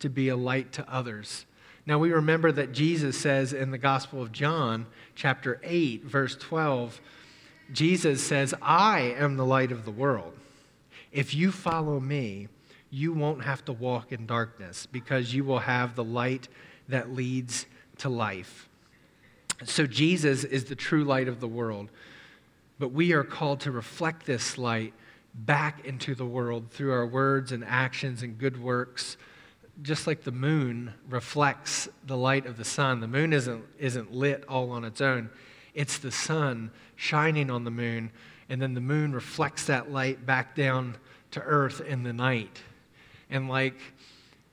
to 0.00 0.10
be 0.10 0.28
a 0.28 0.36
light 0.36 0.72
to 0.72 0.92
others. 0.92 1.46
Now 1.86 1.98
we 1.98 2.10
remember 2.10 2.50
that 2.52 2.72
Jesus 2.72 3.16
says 3.16 3.52
in 3.52 3.70
the 3.70 3.78
Gospel 3.78 4.20
of 4.20 4.32
John, 4.32 4.86
chapter 5.14 5.60
8, 5.62 6.04
verse 6.04 6.34
12, 6.36 7.00
Jesus 7.72 8.22
says, 8.22 8.54
I 8.62 9.14
am 9.18 9.36
the 9.36 9.44
light 9.44 9.72
of 9.72 9.84
the 9.84 9.90
world. 9.90 10.32
If 11.12 11.34
you 11.34 11.50
follow 11.50 11.98
me, 11.98 12.48
you 12.90 13.12
won't 13.12 13.44
have 13.44 13.64
to 13.64 13.72
walk 13.72 14.12
in 14.12 14.26
darkness 14.26 14.86
because 14.86 15.34
you 15.34 15.44
will 15.44 15.58
have 15.58 15.94
the 15.94 16.04
light 16.04 16.48
that 16.88 17.12
leads 17.12 17.66
to 17.98 18.08
life. 18.08 18.68
So, 19.64 19.86
Jesus 19.86 20.44
is 20.44 20.64
the 20.64 20.74
true 20.74 21.04
light 21.04 21.28
of 21.28 21.40
the 21.40 21.48
world, 21.48 21.90
but 22.78 22.92
we 22.92 23.12
are 23.12 23.24
called 23.24 23.60
to 23.60 23.70
reflect 23.70 24.26
this 24.26 24.58
light 24.58 24.92
back 25.34 25.84
into 25.84 26.14
the 26.14 26.26
world 26.26 26.70
through 26.70 26.92
our 26.92 27.06
words 27.06 27.52
and 27.52 27.64
actions 27.64 28.22
and 28.22 28.38
good 28.38 28.60
works. 28.60 29.16
Just 29.82 30.06
like 30.06 30.22
the 30.22 30.32
moon 30.32 30.92
reflects 31.08 31.88
the 32.06 32.16
light 32.16 32.46
of 32.46 32.56
the 32.56 32.64
sun, 32.64 33.00
the 33.00 33.08
moon 33.08 33.32
isn't, 33.32 33.64
isn't 33.78 34.12
lit 34.12 34.44
all 34.48 34.70
on 34.70 34.84
its 34.84 35.00
own. 35.00 35.30
It's 35.76 35.98
the 35.98 36.10
sun 36.10 36.70
shining 36.96 37.50
on 37.50 37.64
the 37.64 37.70
moon, 37.70 38.10
and 38.48 38.60
then 38.60 38.72
the 38.72 38.80
moon 38.80 39.12
reflects 39.12 39.66
that 39.66 39.92
light 39.92 40.24
back 40.24 40.56
down 40.56 40.96
to 41.32 41.42
earth 41.42 41.82
in 41.82 42.02
the 42.02 42.14
night. 42.14 42.62
And 43.28 43.46
like, 43.50 43.78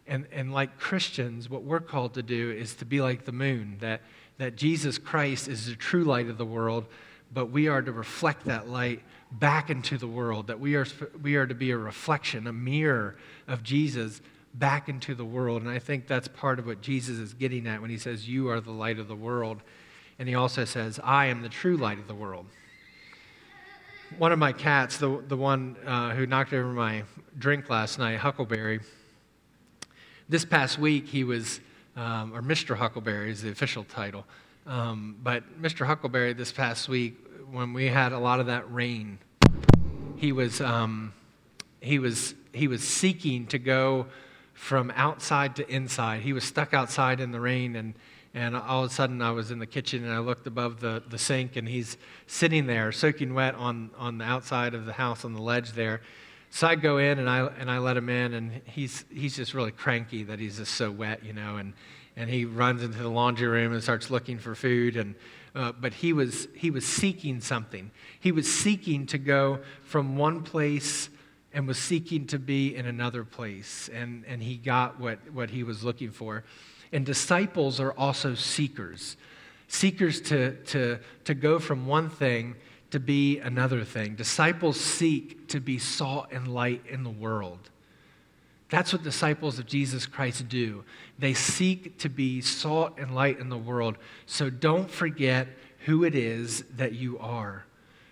and, 0.06 0.28
and 0.34 0.54
like 0.54 0.78
Christians, 0.78 1.50
what 1.50 1.64
we're 1.64 1.80
called 1.80 2.16
to 2.16 2.22
do 2.22 2.52
is 2.52 2.76
to 2.76 2.86
be 2.86 3.00
like 3.00 3.24
the 3.24 3.32
moon, 3.32 3.78
that, 3.80 4.02
that 4.38 4.58
Jesus 4.58 4.98
Christ 4.98 5.48
is 5.48 5.68
the 5.68 5.76
true 5.76 6.04
light 6.04 6.28
of 6.28 6.38
the 6.38 6.46
world, 6.46 6.86
but 7.34 7.46
we 7.46 7.70
are 7.70 7.82
to 7.82 7.94
reflect 7.94 8.44
that 8.46 8.68
light 8.68 9.02
back 9.32 9.70
into 9.70 9.98
the 9.98 10.08
world, 10.08 10.48
that 10.48 10.60
we 10.60 10.76
are, 10.76 10.86
we 11.22 11.38
are 11.38 11.48
to 11.48 11.56
be 11.56 11.72
a 11.72 11.78
reflection, 11.78 12.48
a 12.48 12.54
mirror 12.54 13.16
of 13.48 13.64
Jesus 13.64 14.22
back 14.54 14.90
into 14.90 15.16
the 15.16 15.24
world. 15.24 15.62
And 15.62 15.72
I 15.72 15.80
think 15.80 16.06
that's 16.06 16.28
part 16.28 16.60
of 16.60 16.66
what 16.66 16.82
Jesus 16.82 17.18
is 17.18 17.34
getting 17.34 17.66
at 17.66 17.80
when 17.80 17.90
he 17.90 17.98
says, 17.98 18.28
You 18.28 18.50
are 18.50 18.60
the 18.60 18.72
light 18.72 19.00
of 19.00 19.08
the 19.08 19.16
world. 19.16 19.62
And 20.20 20.30
he 20.30 20.36
also 20.36 20.66
says, 20.66 21.00
I 21.04 21.26
am 21.28 21.42
the 21.42 21.50
true 21.50 21.78
light 21.78 22.00
of 22.00 22.08
the 22.08 22.16
world 22.16 22.46
one 24.18 24.32
of 24.32 24.40
my 24.40 24.52
cats, 24.52 24.98
the, 24.98 25.24
the 25.28 25.38
one 25.38 25.76
uh, 25.86 26.12
who 26.12 26.26
knocked 26.26 26.54
over 26.54 26.72
my 26.72 27.04
drink 27.38 27.70
last 27.70 27.98
night, 27.98 28.18
Huckleberry, 28.18 28.80
this 30.30 30.46
past 30.46 30.78
week 30.78 31.08
he 31.08 31.24
was, 31.24 31.60
um, 31.96 32.34
or 32.34 32.42
Mr. 32.42 32.76
Huckleberry 32.76 33.32
is 33.32 33.42
the 33.42 33.50
official 33.50 33.84
title, 33.84 34.26
um, 34.68 35.18
but 35.24 35.62
Mr. 35.62 35.86
Huckleberry 35.86 36.34
this 36.34 36.52
past 36.52 36.88
week, 36.88 37.18
when 37.52 37.74
we 37.74 37.88
had 37.88 38.12
a 38.12 38.20
lot 38.20 38.40
of 38.40 38.48
that 38.48 38.72
rain, 38.72 39.20
he 40.18 40.32
was, 40.32 40.62
um, 40.62 41.14
he 41.82 42.00
was, 42.00 42.36
he 42.54 42.68
was 42.68 42.84
seeking 42.84 43.48
to 43.48 43.60
go 43.60 44.06
from 44.54 44.92
outside 44.96 45.56
to 45.56 45.68
inside. 45.70 46.22
He 46.22 46.34
was 46.34 46.44
stuck 46.44 46.74
outside 46.74 47.20
in 47.20 47.32
the 47.32 47.40
rain 47.40 47.76
and 47.76 47.94
and 48.34 48.56
all 48.56 48.84
of 48.84 48.92
a 48.92 48.94
sudden, 48.94 49.22
I 49.22 49.32
was 49.32 49.52
in 49.52 49.60
the 49.60 49.68
kitchen 49.68 50.04
and 50.04 50.12
I 50.12 50.18
looked 50.20 50.48
above 50.48 50.80
the, 50.80 51.04
the 51.08 51.20
sink, 51.20 51.56
and 51.56 51.68
he's 51.68 51.98
sitting 52.26 52.66
there 52.66 52.92
soaking 52.92 53.34
wet 53.34 53.54
on, 53.56 53.92
on 53.98 54.18
the 54.18 54.26
outside 54.26 54.74
of 54.74 54.86
the 54.86 54.94
house 54.94 55.24
on 55.24 55.34
the 55.34 55.42
ledge 55.42 55.74
there. 55.74 56.02
So 56.50 56.68
I 56.68 56.76
go 56.76 56.98
in 56.98 57.20
and 57.20 57.30
I, 57.30 57.48
and 57.60 57.70
I 57.70 57.78
let 57.78 57.96
him 57.96 58.10
in, 58.10 58.34
and 58.34 58.62
he's, 58.66 59.06
he's 59.12 59.36
just 59.36 59.54
really 59.54 59.72
cranky 59.72 60.24
that 60.24 60.40
he's 60.40 60.58
just 60.58 60.74
so 60.76 60.92
wet, 60.92 61.24
you 61.24 61.34
know. 61.34 61.58
And, 61.58 61.74
and 62.16 62.30
he 62.30 62.46
runs 62.46 62.84
into 62.84 63.00
the 63.00 63.10
laundry 63.10 63.48
room 63.48 63.74
and 63.74 63.82
starts 63.82 64.10
looking 64.10 64.40
for 64.40 64.56
food. 64.56 64.96
And, 64.96 65.16
uh, 65.56 65.72
but 65.72 65.94
he 65.94 66.14
was, 66.14 66.48
he 66.56 66.72
was 66.72 66.86
seeking 66.86 67.40
something. 67.40 67.92
He 68.20 68.32
was 68.32 68.52
seeking 68.52 69.06
to 69.08 69.18
go 69.18 69.60
from 69.84 70.16
one 70.16 70.42
place 70.42 71.10
and 71.54 71.68
was 71.68 71.78
seeking 71.78 72.26
to 72.28 72.40
be 72.40 72.76
in 72.76 72.88
another 72.88 73.24
place. 73.24 73.90
And, 73.94 74.24
and 74.28 74.42
he 74.42 74.58
got 74.58 75.00
what, 75.00 75.20
what 75.32 75.52
he 75.52 75.64
was 75.64 75.84
looking 75.84 76.10
for. 76.10 76.44
And 76.94 77.06
disciples 77.06 77.82
are 77.82 77.92
also 77.92 78.36
seekers 78.36 79.18
seekers 79.74 80.22
to, 80.22 80.52
to, 80.66 81.00
to 81.26 81.34
go 81.34 81.58
from 81.58 81.88
one 81.88 82.10
thing 82.10 82.56
to 82.92 83.00
be 83.00 83.40
another 83.40 83.84
thing. 83.84 84.14
Disciples 84.16 84.80
seek 84.80 85.48
to 85.48 85.60
be 85.60 85.80
salt 85.80 86.28
and 86.32 86.48
light 86.48 86.84
in 86.88 87.04
the 87.04 87.10
world. 87.10 87.72
That's 88.70 88.94
what 88.94 89.04
disciples 89.04 89.58
of 89.58 89.66
Jesus 89.66 90.06
Christ 90.06 90.48
do. 90.48 90.84
They 91.18 91.34
seek 91.34 91.98
to 92.00 92.10
be 92.10 92.42
salt 92.42 93.00
and 93.00 93.16
light 93.16 93.40
in 93.40 93.50
the 93.50 93.58
world. 93.58 93.98
So 94.28 94.50
don't 94.50 94.90
forget 94.90 95.48
who 95.86 96.04
it 96.04 96.14
is 96.16 96.64
that 96.78 96.94
you 96.94 97.18
are. 97.20 97.66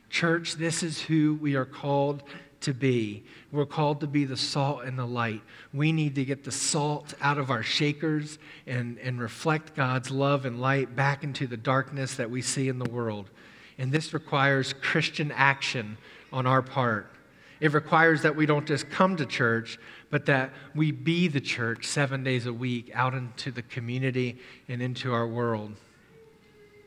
Church, 0.10 0.56
this 0.56 0.82
is 0.82 1.00
who 1.00 1.38
we 1.40 1.56
are 1.56 1.66
called 1.66 2.24
to 2.62 2.74
be. 2.74 3.24
We're 3.52 3.66
called 3.66 4.00
to 4.02 4.08
be 4.08 4.26
the 4.26 4.38
salt 4.38 4.84
and 4.84 4.98
the 4.98 5.06
light. 5.06 5.42
We 5.74 5.92
need 5.92 6.16
to 6.16 6.26
get 6.26 6.44
the 6.44 6.52
salt 6.52 7.14
out 7.22 7.38
of 7.38 7.50
our 7.50 7.64
shakers 7.64 8.40
and, 8.66 8.98
and 9.00 9.20
reflect 9.20 9.76
God's 9.76 10.12
love 10.12 10.46
and 10.46 10.62
light 10.62 10.96
back 10.96 11.24
into 11.24 11.48
the 11.48 11.58
darkness 11.58 12.16
that 12.16 12.30
we 12.30 12.42
see 12.42 12.70
in 12.70 12.80
the 12.80 12.90
world. 12.90 13.30
And 13.78 13.92
this 13.92 14.14
requires 14.14 14.74
Christian 14.74 15.32
action 15.32 15.98
on 16.32 16.46
our 16.46 16.62
part. 16.62 17.12
It 17.60 17.74
requires 17.74 18.24
that 18.24 18.36
we 18.36 18.48
don't 18.48 18.66
just 18.66 18.90
come 18.90 19.16
to 19.18 19.26
church, 19.26 19.78
but 20.10 20.26
that 20.26 20.52
we 20.74 20.92
be 20.92 21.28
the 21.28 21.40
church 21.40 21.86
seven 21.86 22.24
days 22.24 22.48
a 22.48 22.54
week 22.54 22.90
out 22.94 23.14
into 23.14 23.52
the 23.52 23.62
community 23.62 24.40
and 24.68 24.82
into 24.82 25.14
our 25.14 25.28
world. 25.28 25.76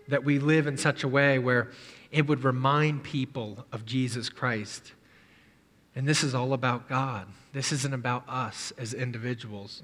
That 0.09 0.25
we 0.25 0.39
live 0.39 0.67
in 0.67 0.77
such 0.77 1.05
a 1.05 1.09
way 1.09 1.39
where 1.39 1.71
it 2.11 2.27
would 2.27 2.43
remind 2.45 3.05
people 3.05 3.65
of 3.73 3.87
Jesus 3.87 4.29
Christ. 4.29 4.93
And 5.97 6.09
this 6.09 6.25
is 6.25 6.35
all 6.35 6.53
about 6.53 6.89
God. 6.89 7.27
This 7.53 7.71
isn't 7.73 7.95
about 7.95 8.29
us 8.29 8.73
as 8.79 8.95
individuals. 8.95 9.83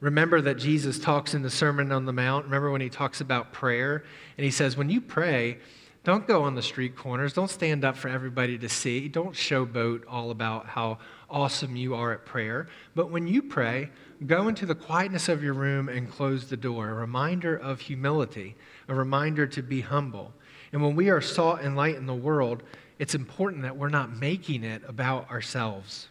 Remember 0.00 0.40
that 0.40 0.58
Jesus 0.58 0.98
talks 0.98 1.34
in 1.34 1.42
the 1.42 1.50
Sermon 1.50 1.90
on 1.90 2.04
the 2.04 2.12
Mount. 2.12 2.44
Remember 2.44 2.70
when 2.70 2.80
he 2.80 2.88
talks 2.88 3.20
about 3.20 3.52
prayer? 3.52 4.04
And 4.36 4.44
he 4.44 4.50
says, 4.52 4.76
when 4.76 4.88
you 4.88 5.00
pray, 5.00 5.58
don't 6.04 6.28
go 6.28 6.44
on 6.44 6.54
the 6.54 6.62
street 6.62 6.94
corners. 6.96 7.32
Don't 7.32 7.50
stand 7.50 7.84
up 7.84 7.96
for 7.96 8.08
everybody 8.08 8.56
to 8.58 8.68
see. 8.68 9.08
Don't 9.08 9.34
showboat 9.34 10.04
all 10.08 10.30
about 10.30 10.66
how 10.66 10.98
awesome 11.28 11.74
you 11.74 11.94
are 11.96 12.12
at 12.12 12.24
prayer. 12.24 12.68
But 12.94 13.10
when 13.10 13.26
you 13.26 13.42
pray, 13.42 13.90
go 14.24 14.46
into 14.46 14.64
the 14.64 14.76
quietness 14.76 15.28
of 15.28 15.42
your 15.42 15.54
room 15.54 15.88
and 15.88 16.10
close 16.10 16.48
the 16.48 16.56
door. 16.56 16.88
A 16.90 16.94
reminder 16.94 17.56
of 17.56 17.80
humility, 17.80 18.54
a 18.86 18.94
reminder 18.94 19.46
to 19.48 19.62
be 19.62 19.80
humble. 19.80 20.32
And 20.72 20.82
when 20.82 20.94
we 20.94 21.10
are 21.10 21.20
salt 21.20 21.60
and 21.60 21.76
light 21.76 21.96
in 21.96 22.06
the 22.06 22.14
world, 22.14 22.62
it's 22.98 23.14
important 23.14 23.62
that 23.62 23.76
we're 23.76 23.88
not 23.88 24.16
making 24.16 24.64
it 24.64 24.82
about 24.86 25.30
ourselves, 25.30 26.08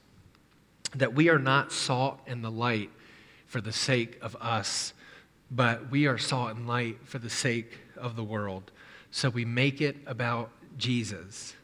that 0.95 1.13
we 1.13 1.29
are 1.29 1.39
not 1.39 1.71
salt 1.71 2.19
and 2.27 2.43
the 2.43 2.51
light 2.51 2.89
for 3.45 3.61
the 3.61 3.73
sake 3.73 4.17
of 4.21 4.35
us, 4.39 4.93
but 5.51 5.91
we 5.91 6.07
are 6.07 6.17
salt 6.17 6.55
and 6.55 6.67
light 6.67 6.97
for 7.03 7.19
the 7.19 7.29
sake 7.29 7.77
of 7.97 8.15
the 8.15 8.23
world. 8.23 8.71
So 9.11 9.29
we 9.29 9.45
make 9.45 9.81
it 9.81 9.97
about 10.05 10.49
Jesus. 10.77 11.55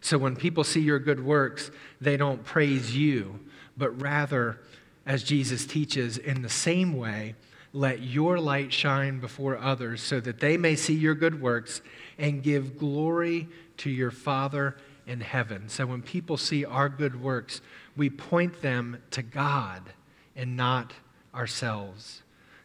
So 0.00 0.18
when 0.18 0.34
people 0.34 0.64
see 0.64 0.80
your 0.80 0.98
good 0.98 1.24
works, 1.24 1.70
they 2.00 2.16
don't 2.16 2.42
praise 2.44 2.96
you, 2.96 3.40
but 3.76 4.00
rather, 4.00 4.60
as 5.04 5.22
Jesus 5.22 5.66
teaches, 5.66 6.16
in 6.18 6.42
the 6.42 6.48
same 6.48 6.96
way, 6.96 7.34
let 7.72 8.02
your 8.02 8.38
light 8.38 8.72
shine 8.72 9.20
before 9.20 9.56
others 9.56 10.02
so 10.02 10.20
that 10.20 10.40
they 10.40 10.56
may 10.56 10.74
see 10.74 10.94
your 10.94 11.14
good 11.14 11.40
works 11.40 11.82
and 12.18 12.42
give 12.42 12.78
glory 12.78 13.48
to 13.78 13.90
your 13.90 14.10
Father 14.10 14.76
in 15.06 15.20
heaven. 15.20 15.68
So 15.68 15.86
when 15.86 16.02
people 16.02 16.36
see 16.36 16.64
our 16.64 16.88
good 16.88 17.20
works, 17.20 17.60
we 17.96 18.10
point 18.10 18.60
them 18.62 19.02
to 19.12 19.22
God 19.22 19.92
and 20.34 20.56
not 20.56 20.92
ourselves. 21.34 22.22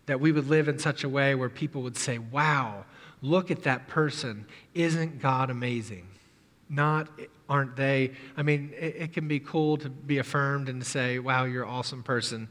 That 0.08 0.20
we 0.20 0.32
would 0.32 0.48
live 0.48 0.68
in 0.68 0.78
such 0.80 1.04
a 1.04 1.10
way 1.10 1.36
where 1.36 1.50
people 1.50 1.82
would 1.84 1.98
say, 1.98 2.20
Wow, 2.20 2.86
look 3.22 3.52
at 3.52 3.64
that 3.64 3.88
person. 3.88 4.46
Isn't 4.74 5.22
God 5.22 5.50
amazing? 5.50 6.08
Not, 6.70 7.10
aren't 7.50 7.76
they? 7.76 8.12
I 8.38 8.44
mean, 8.44 8.74
it, 8.78 8.96
it 8.98 9.14
can 9.14 9.28
be 9.28 9.40
cool 9.40 9.78
to 9.78 9.90
be 9.90 10.18
affirmed 10.18 10.70
and 10.70 10.82
to 10.82 10.88
say, 10.88 11.20
wow, 11.20 11.46
you're 11.46 11.64
an 11.64 11.70
awesome 11.70 12.04
person. 12.04 12.48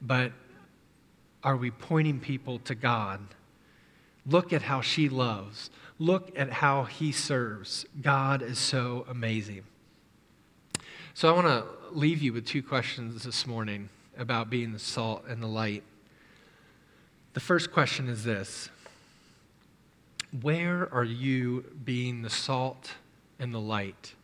But 0.00 0.32
are 1.42 1.56
we 1.56 1.70
pointing 1.70 2.20
people 2.20 2.58
to 2.60 2.74
God? 2.74 3.20
Look 4.26 4.52
at 4.52 4.62
how 4.62 4.80
she 4.80 5.08
loves. 5.08 5.70
Look 5.98 6.32
at 6.38 6.50
how 6.50 6.84
he 6.84 7.12
serves. 7.12 7.86
God 8.00 8.42
is 8.42 8.58
so 8.58 9.04
amazing. 9.08 9.64
So 11.14 11.28
I 11.28 11.32
want 11.32 11.46
to 11.46 11.64
leave 11.92 12.22
you 12.22 12.32
with 12.32 12.46
two 12.46 12.62
questions 12.62 13.24
this 13.24 13.46
morning 13.46 13.88
about 14.16 14.50
being 14.50 14.72
the 14.72 14.78
salt 14.78 15.24
and 15.28 15.42
the 15.42 15.46
light. 15.46 15.82
The 17.32 17.40
first 17.40 17.72
question 17.72 18.08
is 18.08 18.24
this 18.24 18.70
Where 20.40 20.92
are 20.92 21.04
you 21.04 21.64
being 21.84 22.22
the 22.22 22.30
salt 22.30 22.92
and 23.38 23.52
the 23.54 23.60
light 23.60 24.14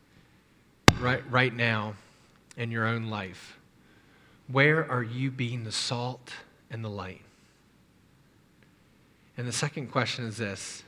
right, 1.00 1.23
right 1.30 1.54
now 1.54 1.94
in 2.56 2.70
your 2.70 2.87
own 2.87 3.08
life? 3.08 3.58
Where 4.49 4.88
are 4.88 5.02
you 5.02 5.30
being 5.30 5.64
the 5.64 5.73
salt 5.73 6.32
and 6.76 6.85
the 6.85 6.90
light? 6.90 7.23
And 9.38 9.49
the 9.49 9.52
second 9.52 9.90
question 9.90 10.26
is 10.26 10.37
this 10.37 10.85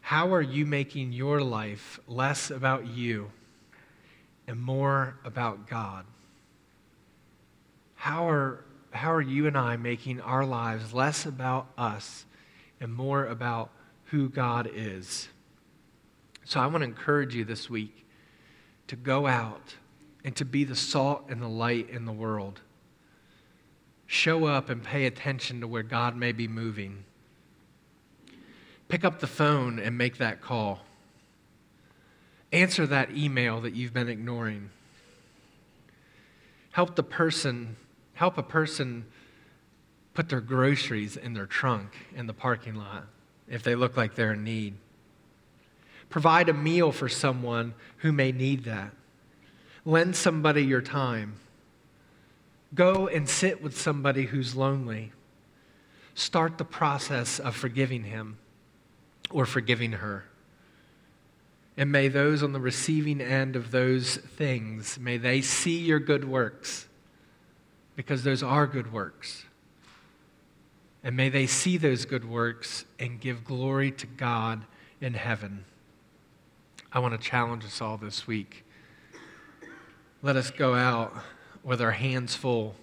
How 0.00 0.32
are 0.32 0.40
you 0.40 0.64
making 0.64 1.12
your 1.12 1.40
life 1.42 1.98
less 2.06 2.48
about 2.48 2.86
you 2.86 3.32
and 4.46 4.58
more 4.58 5.16
about 5.24 5.68
God? 5.68 6.06
How 7.96 8.30
are, 8.30 8.64
how 8.92 9.12
are 9.12 9.20
you 9.20 9.48
and 9.48 9.58
I 9.58 9.76
making 9.76 10.20
our 10.20 10.46
lives 10.46 10.94
less 10.94 11.26
about 11.26 11.66
us 11.76 12.24
and 12.80 12.94
more 12.94 13.26
about 13.26 13.70
who 14.06 14.28
God 14.28 14.70
is? 14.72 15.28
So 16.44 16.60
I 16.60 16.66
want 16.66 16.78
to 16.78 16.84
encourage 16.84 17.34
you 17.34 17.44
this 17.44 17.68
week 17.68 18.06
to 18.86 18.94
go 18.94 19.26
out 19.26 19.74
and 20.24 20.36
to 20.36 20.44
be 20.44 20.62
the 20.62 20.76
salt 20.76 21.24
and 21.28 21.42
the 21.42 21.48
light 21.48 21.90
in 21.90 22.04
the 22.04 22.12
world. 22.12 22.60
Show 24.12 24.46
up 24.46 24.68
and 24.68 24.82
pay 24.82 25.06
attention 25.06 25.60
to 25.60 25.68
where 25.68 25.84
God 25.84 26.16
may 26.16 26.32
be 26.32 26.48
moving. 26.48 27.04
Pick 28.88 29.04
up 29.04 29.20
the 29.20 29.28
phone 29.28 29.78
and 29.78 29.96
make 29.96 30.18
that 30.18 30.40
call. 30.40 30.80
Answer 32.50 32.88
that 32.88 33.16
email 33.16 33.60
that 33.60 33.72
you've 33.72 33.94
been 33.94 34.08
ignoring. 34.08 34.70
Help 36.72 36.96
the 36.96 37.04
person, 37.04 37.76
help 38.14 38.36
a 38.36 38.42
person 38.42 39.04
put 40.12 40.28
their 40.28 40.40
groceries 40.40 41.16
in 41.16 41.34
their 41.34 41.46
trunk 41.46 41.92
in 42.16 42.26
the 42.26 42.34
parking 42.34 42.74
lot 42.74 43.04
if 43.46 43.62
they 43.62 43.76
look 43.76 43.96
like 43.96 44.16
they're 44.16 44.32
in 44.32 44.42
need. 44.42 44.74
Provide 46.08 46.48
a 46.48 46.52
meal 46.52 46.90
for 46.90 47.08
someone 47.08 47.74
who 47.98 48.10
may 48.10 48.32
need 48.32 48.64
that. 48.64 48.90
Lend 49.84 50.16
somebody 50.16 50.64
your 50.64 50.82
time. 50.82 51.36
Go 52.74 53.08
and 53.08 53.28
sit 53.28 53.62
with 53.62 53.78
somebody 53.78 54.26
who's 54.26 54.54
lonely. 54.54 55.12
Start 56.14 56.58
the 56.58 56.64
process 56.64 57.38
of 57.38 57.56
forgiving 57.56 58.04
him 58.04 58.38
or 59.30 59.46
forgiving 59.46 59.92
her. 59.92 60.24
And 61.76 61.90
may 61.90 62.08
those 62.08 62.42
on 62.42 62.52
the 62.52 62.60
receiving 62.60 63.20
end 63.20 63.56
of 63.56 63.70
those 63.70 64.16
things, 64.16 64.98
may 64.98 65.16
they 65.16 65.40
see 65.40 65.78
your 65.78 65.98
good 65.98 66.28
works, 66.28 66.86
because 67.96 68.22
those 68.22 68.42
are 68.42 68.66
good 68.66 68.92
works. 68.92 69.44
And 71.02 71.16
may 71.16 71.30
they 71.30 71.46
see 71.46 71.76
those 71.76 72.04
good 72.04 72.28
works 72.28 72.84
and 72.98 73.20
give 73.20 73.44
glory 73.44 73.90
to 73.92 74.06
God 74.06 74.64
in 75.00 75.14
heaven. 75.14 75.64
I 76.92 76.98
want 76.98 77.18
to 77.18 77.28
challenge 77.28 77.64
us 77.64 77.80
all 77.80 77.96
this 77.96 78.26
week. 78.26 78.64
Let 80.22 80.36
us 80.36 80.50
go 80.50 80.74
out 80.74 81.14
with 81.62 81.80
our 81.80 81.92
hands 81.92 82.34
full 82.34 82.74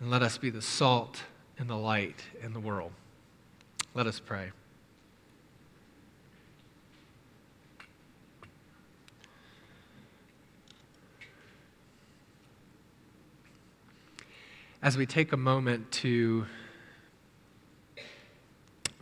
and 0.00 0.10
let 0.10 0.22
us 0.22 0.38
be 0.38 0.50
the 0.50 0.62
salt 0.62 1.22
and 1.58 1.68
the 1.68 1.76
light 1.76 2.22
in 2.42 2.52
the 2.52 2.60
world. 2.60 2.92
Let 3.94 4.06
us 4.06 4.20
pray. 4.20 4.52
as 14.86 14.96
we 14.96 15.04
take 15.04 15.32
a 15.32 15.36
moment 15.36 15.90
to 15.90 16.46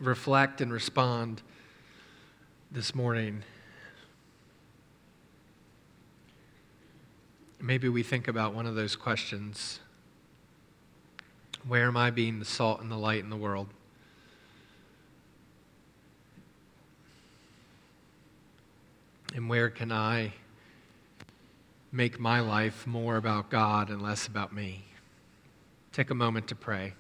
reflect 0.01 0.63
and 0.63 0.73
respond 0.73 1.43
this 2.71 2.95
morning, 2.95 3.43
maybe 7.65 7.89
we 7.89 8.03
think 8.03 8.29
about 8.29 8.55
one 8.55 8.67
of 8.67 8.75
those 8.75 8.95
questions 8.95 9.81
Where 11.67 11.87
am 11.87 11.97
I 11.97 12.11
being 12.11 12.39
the 12.39 12.45
salt 12.45 12.83
and 12.83 12.91
the 12.91 12.97
light 12.97 13.21
in 13.21 13.31
the 13.31 13.37
world? 13.37 13.69
And 19.35 19.49
where 19.49 19.71
can 19.71 19.91
I 19.91 20.35
make 21.91 22.21
my 22.21 22.41
life 22.41 22.87
more 22.87 23.17
about 23.17 23.51
God 23.51 23.89
and 23.89 24.03
less 24.03 24.27
about 24.27 24.53
me? 24.53 24.85
Take 25.93 26.11
a 26.11 26.15
moment 26.15 26.49
to 26.49 26.55
pray. 26.55 26.93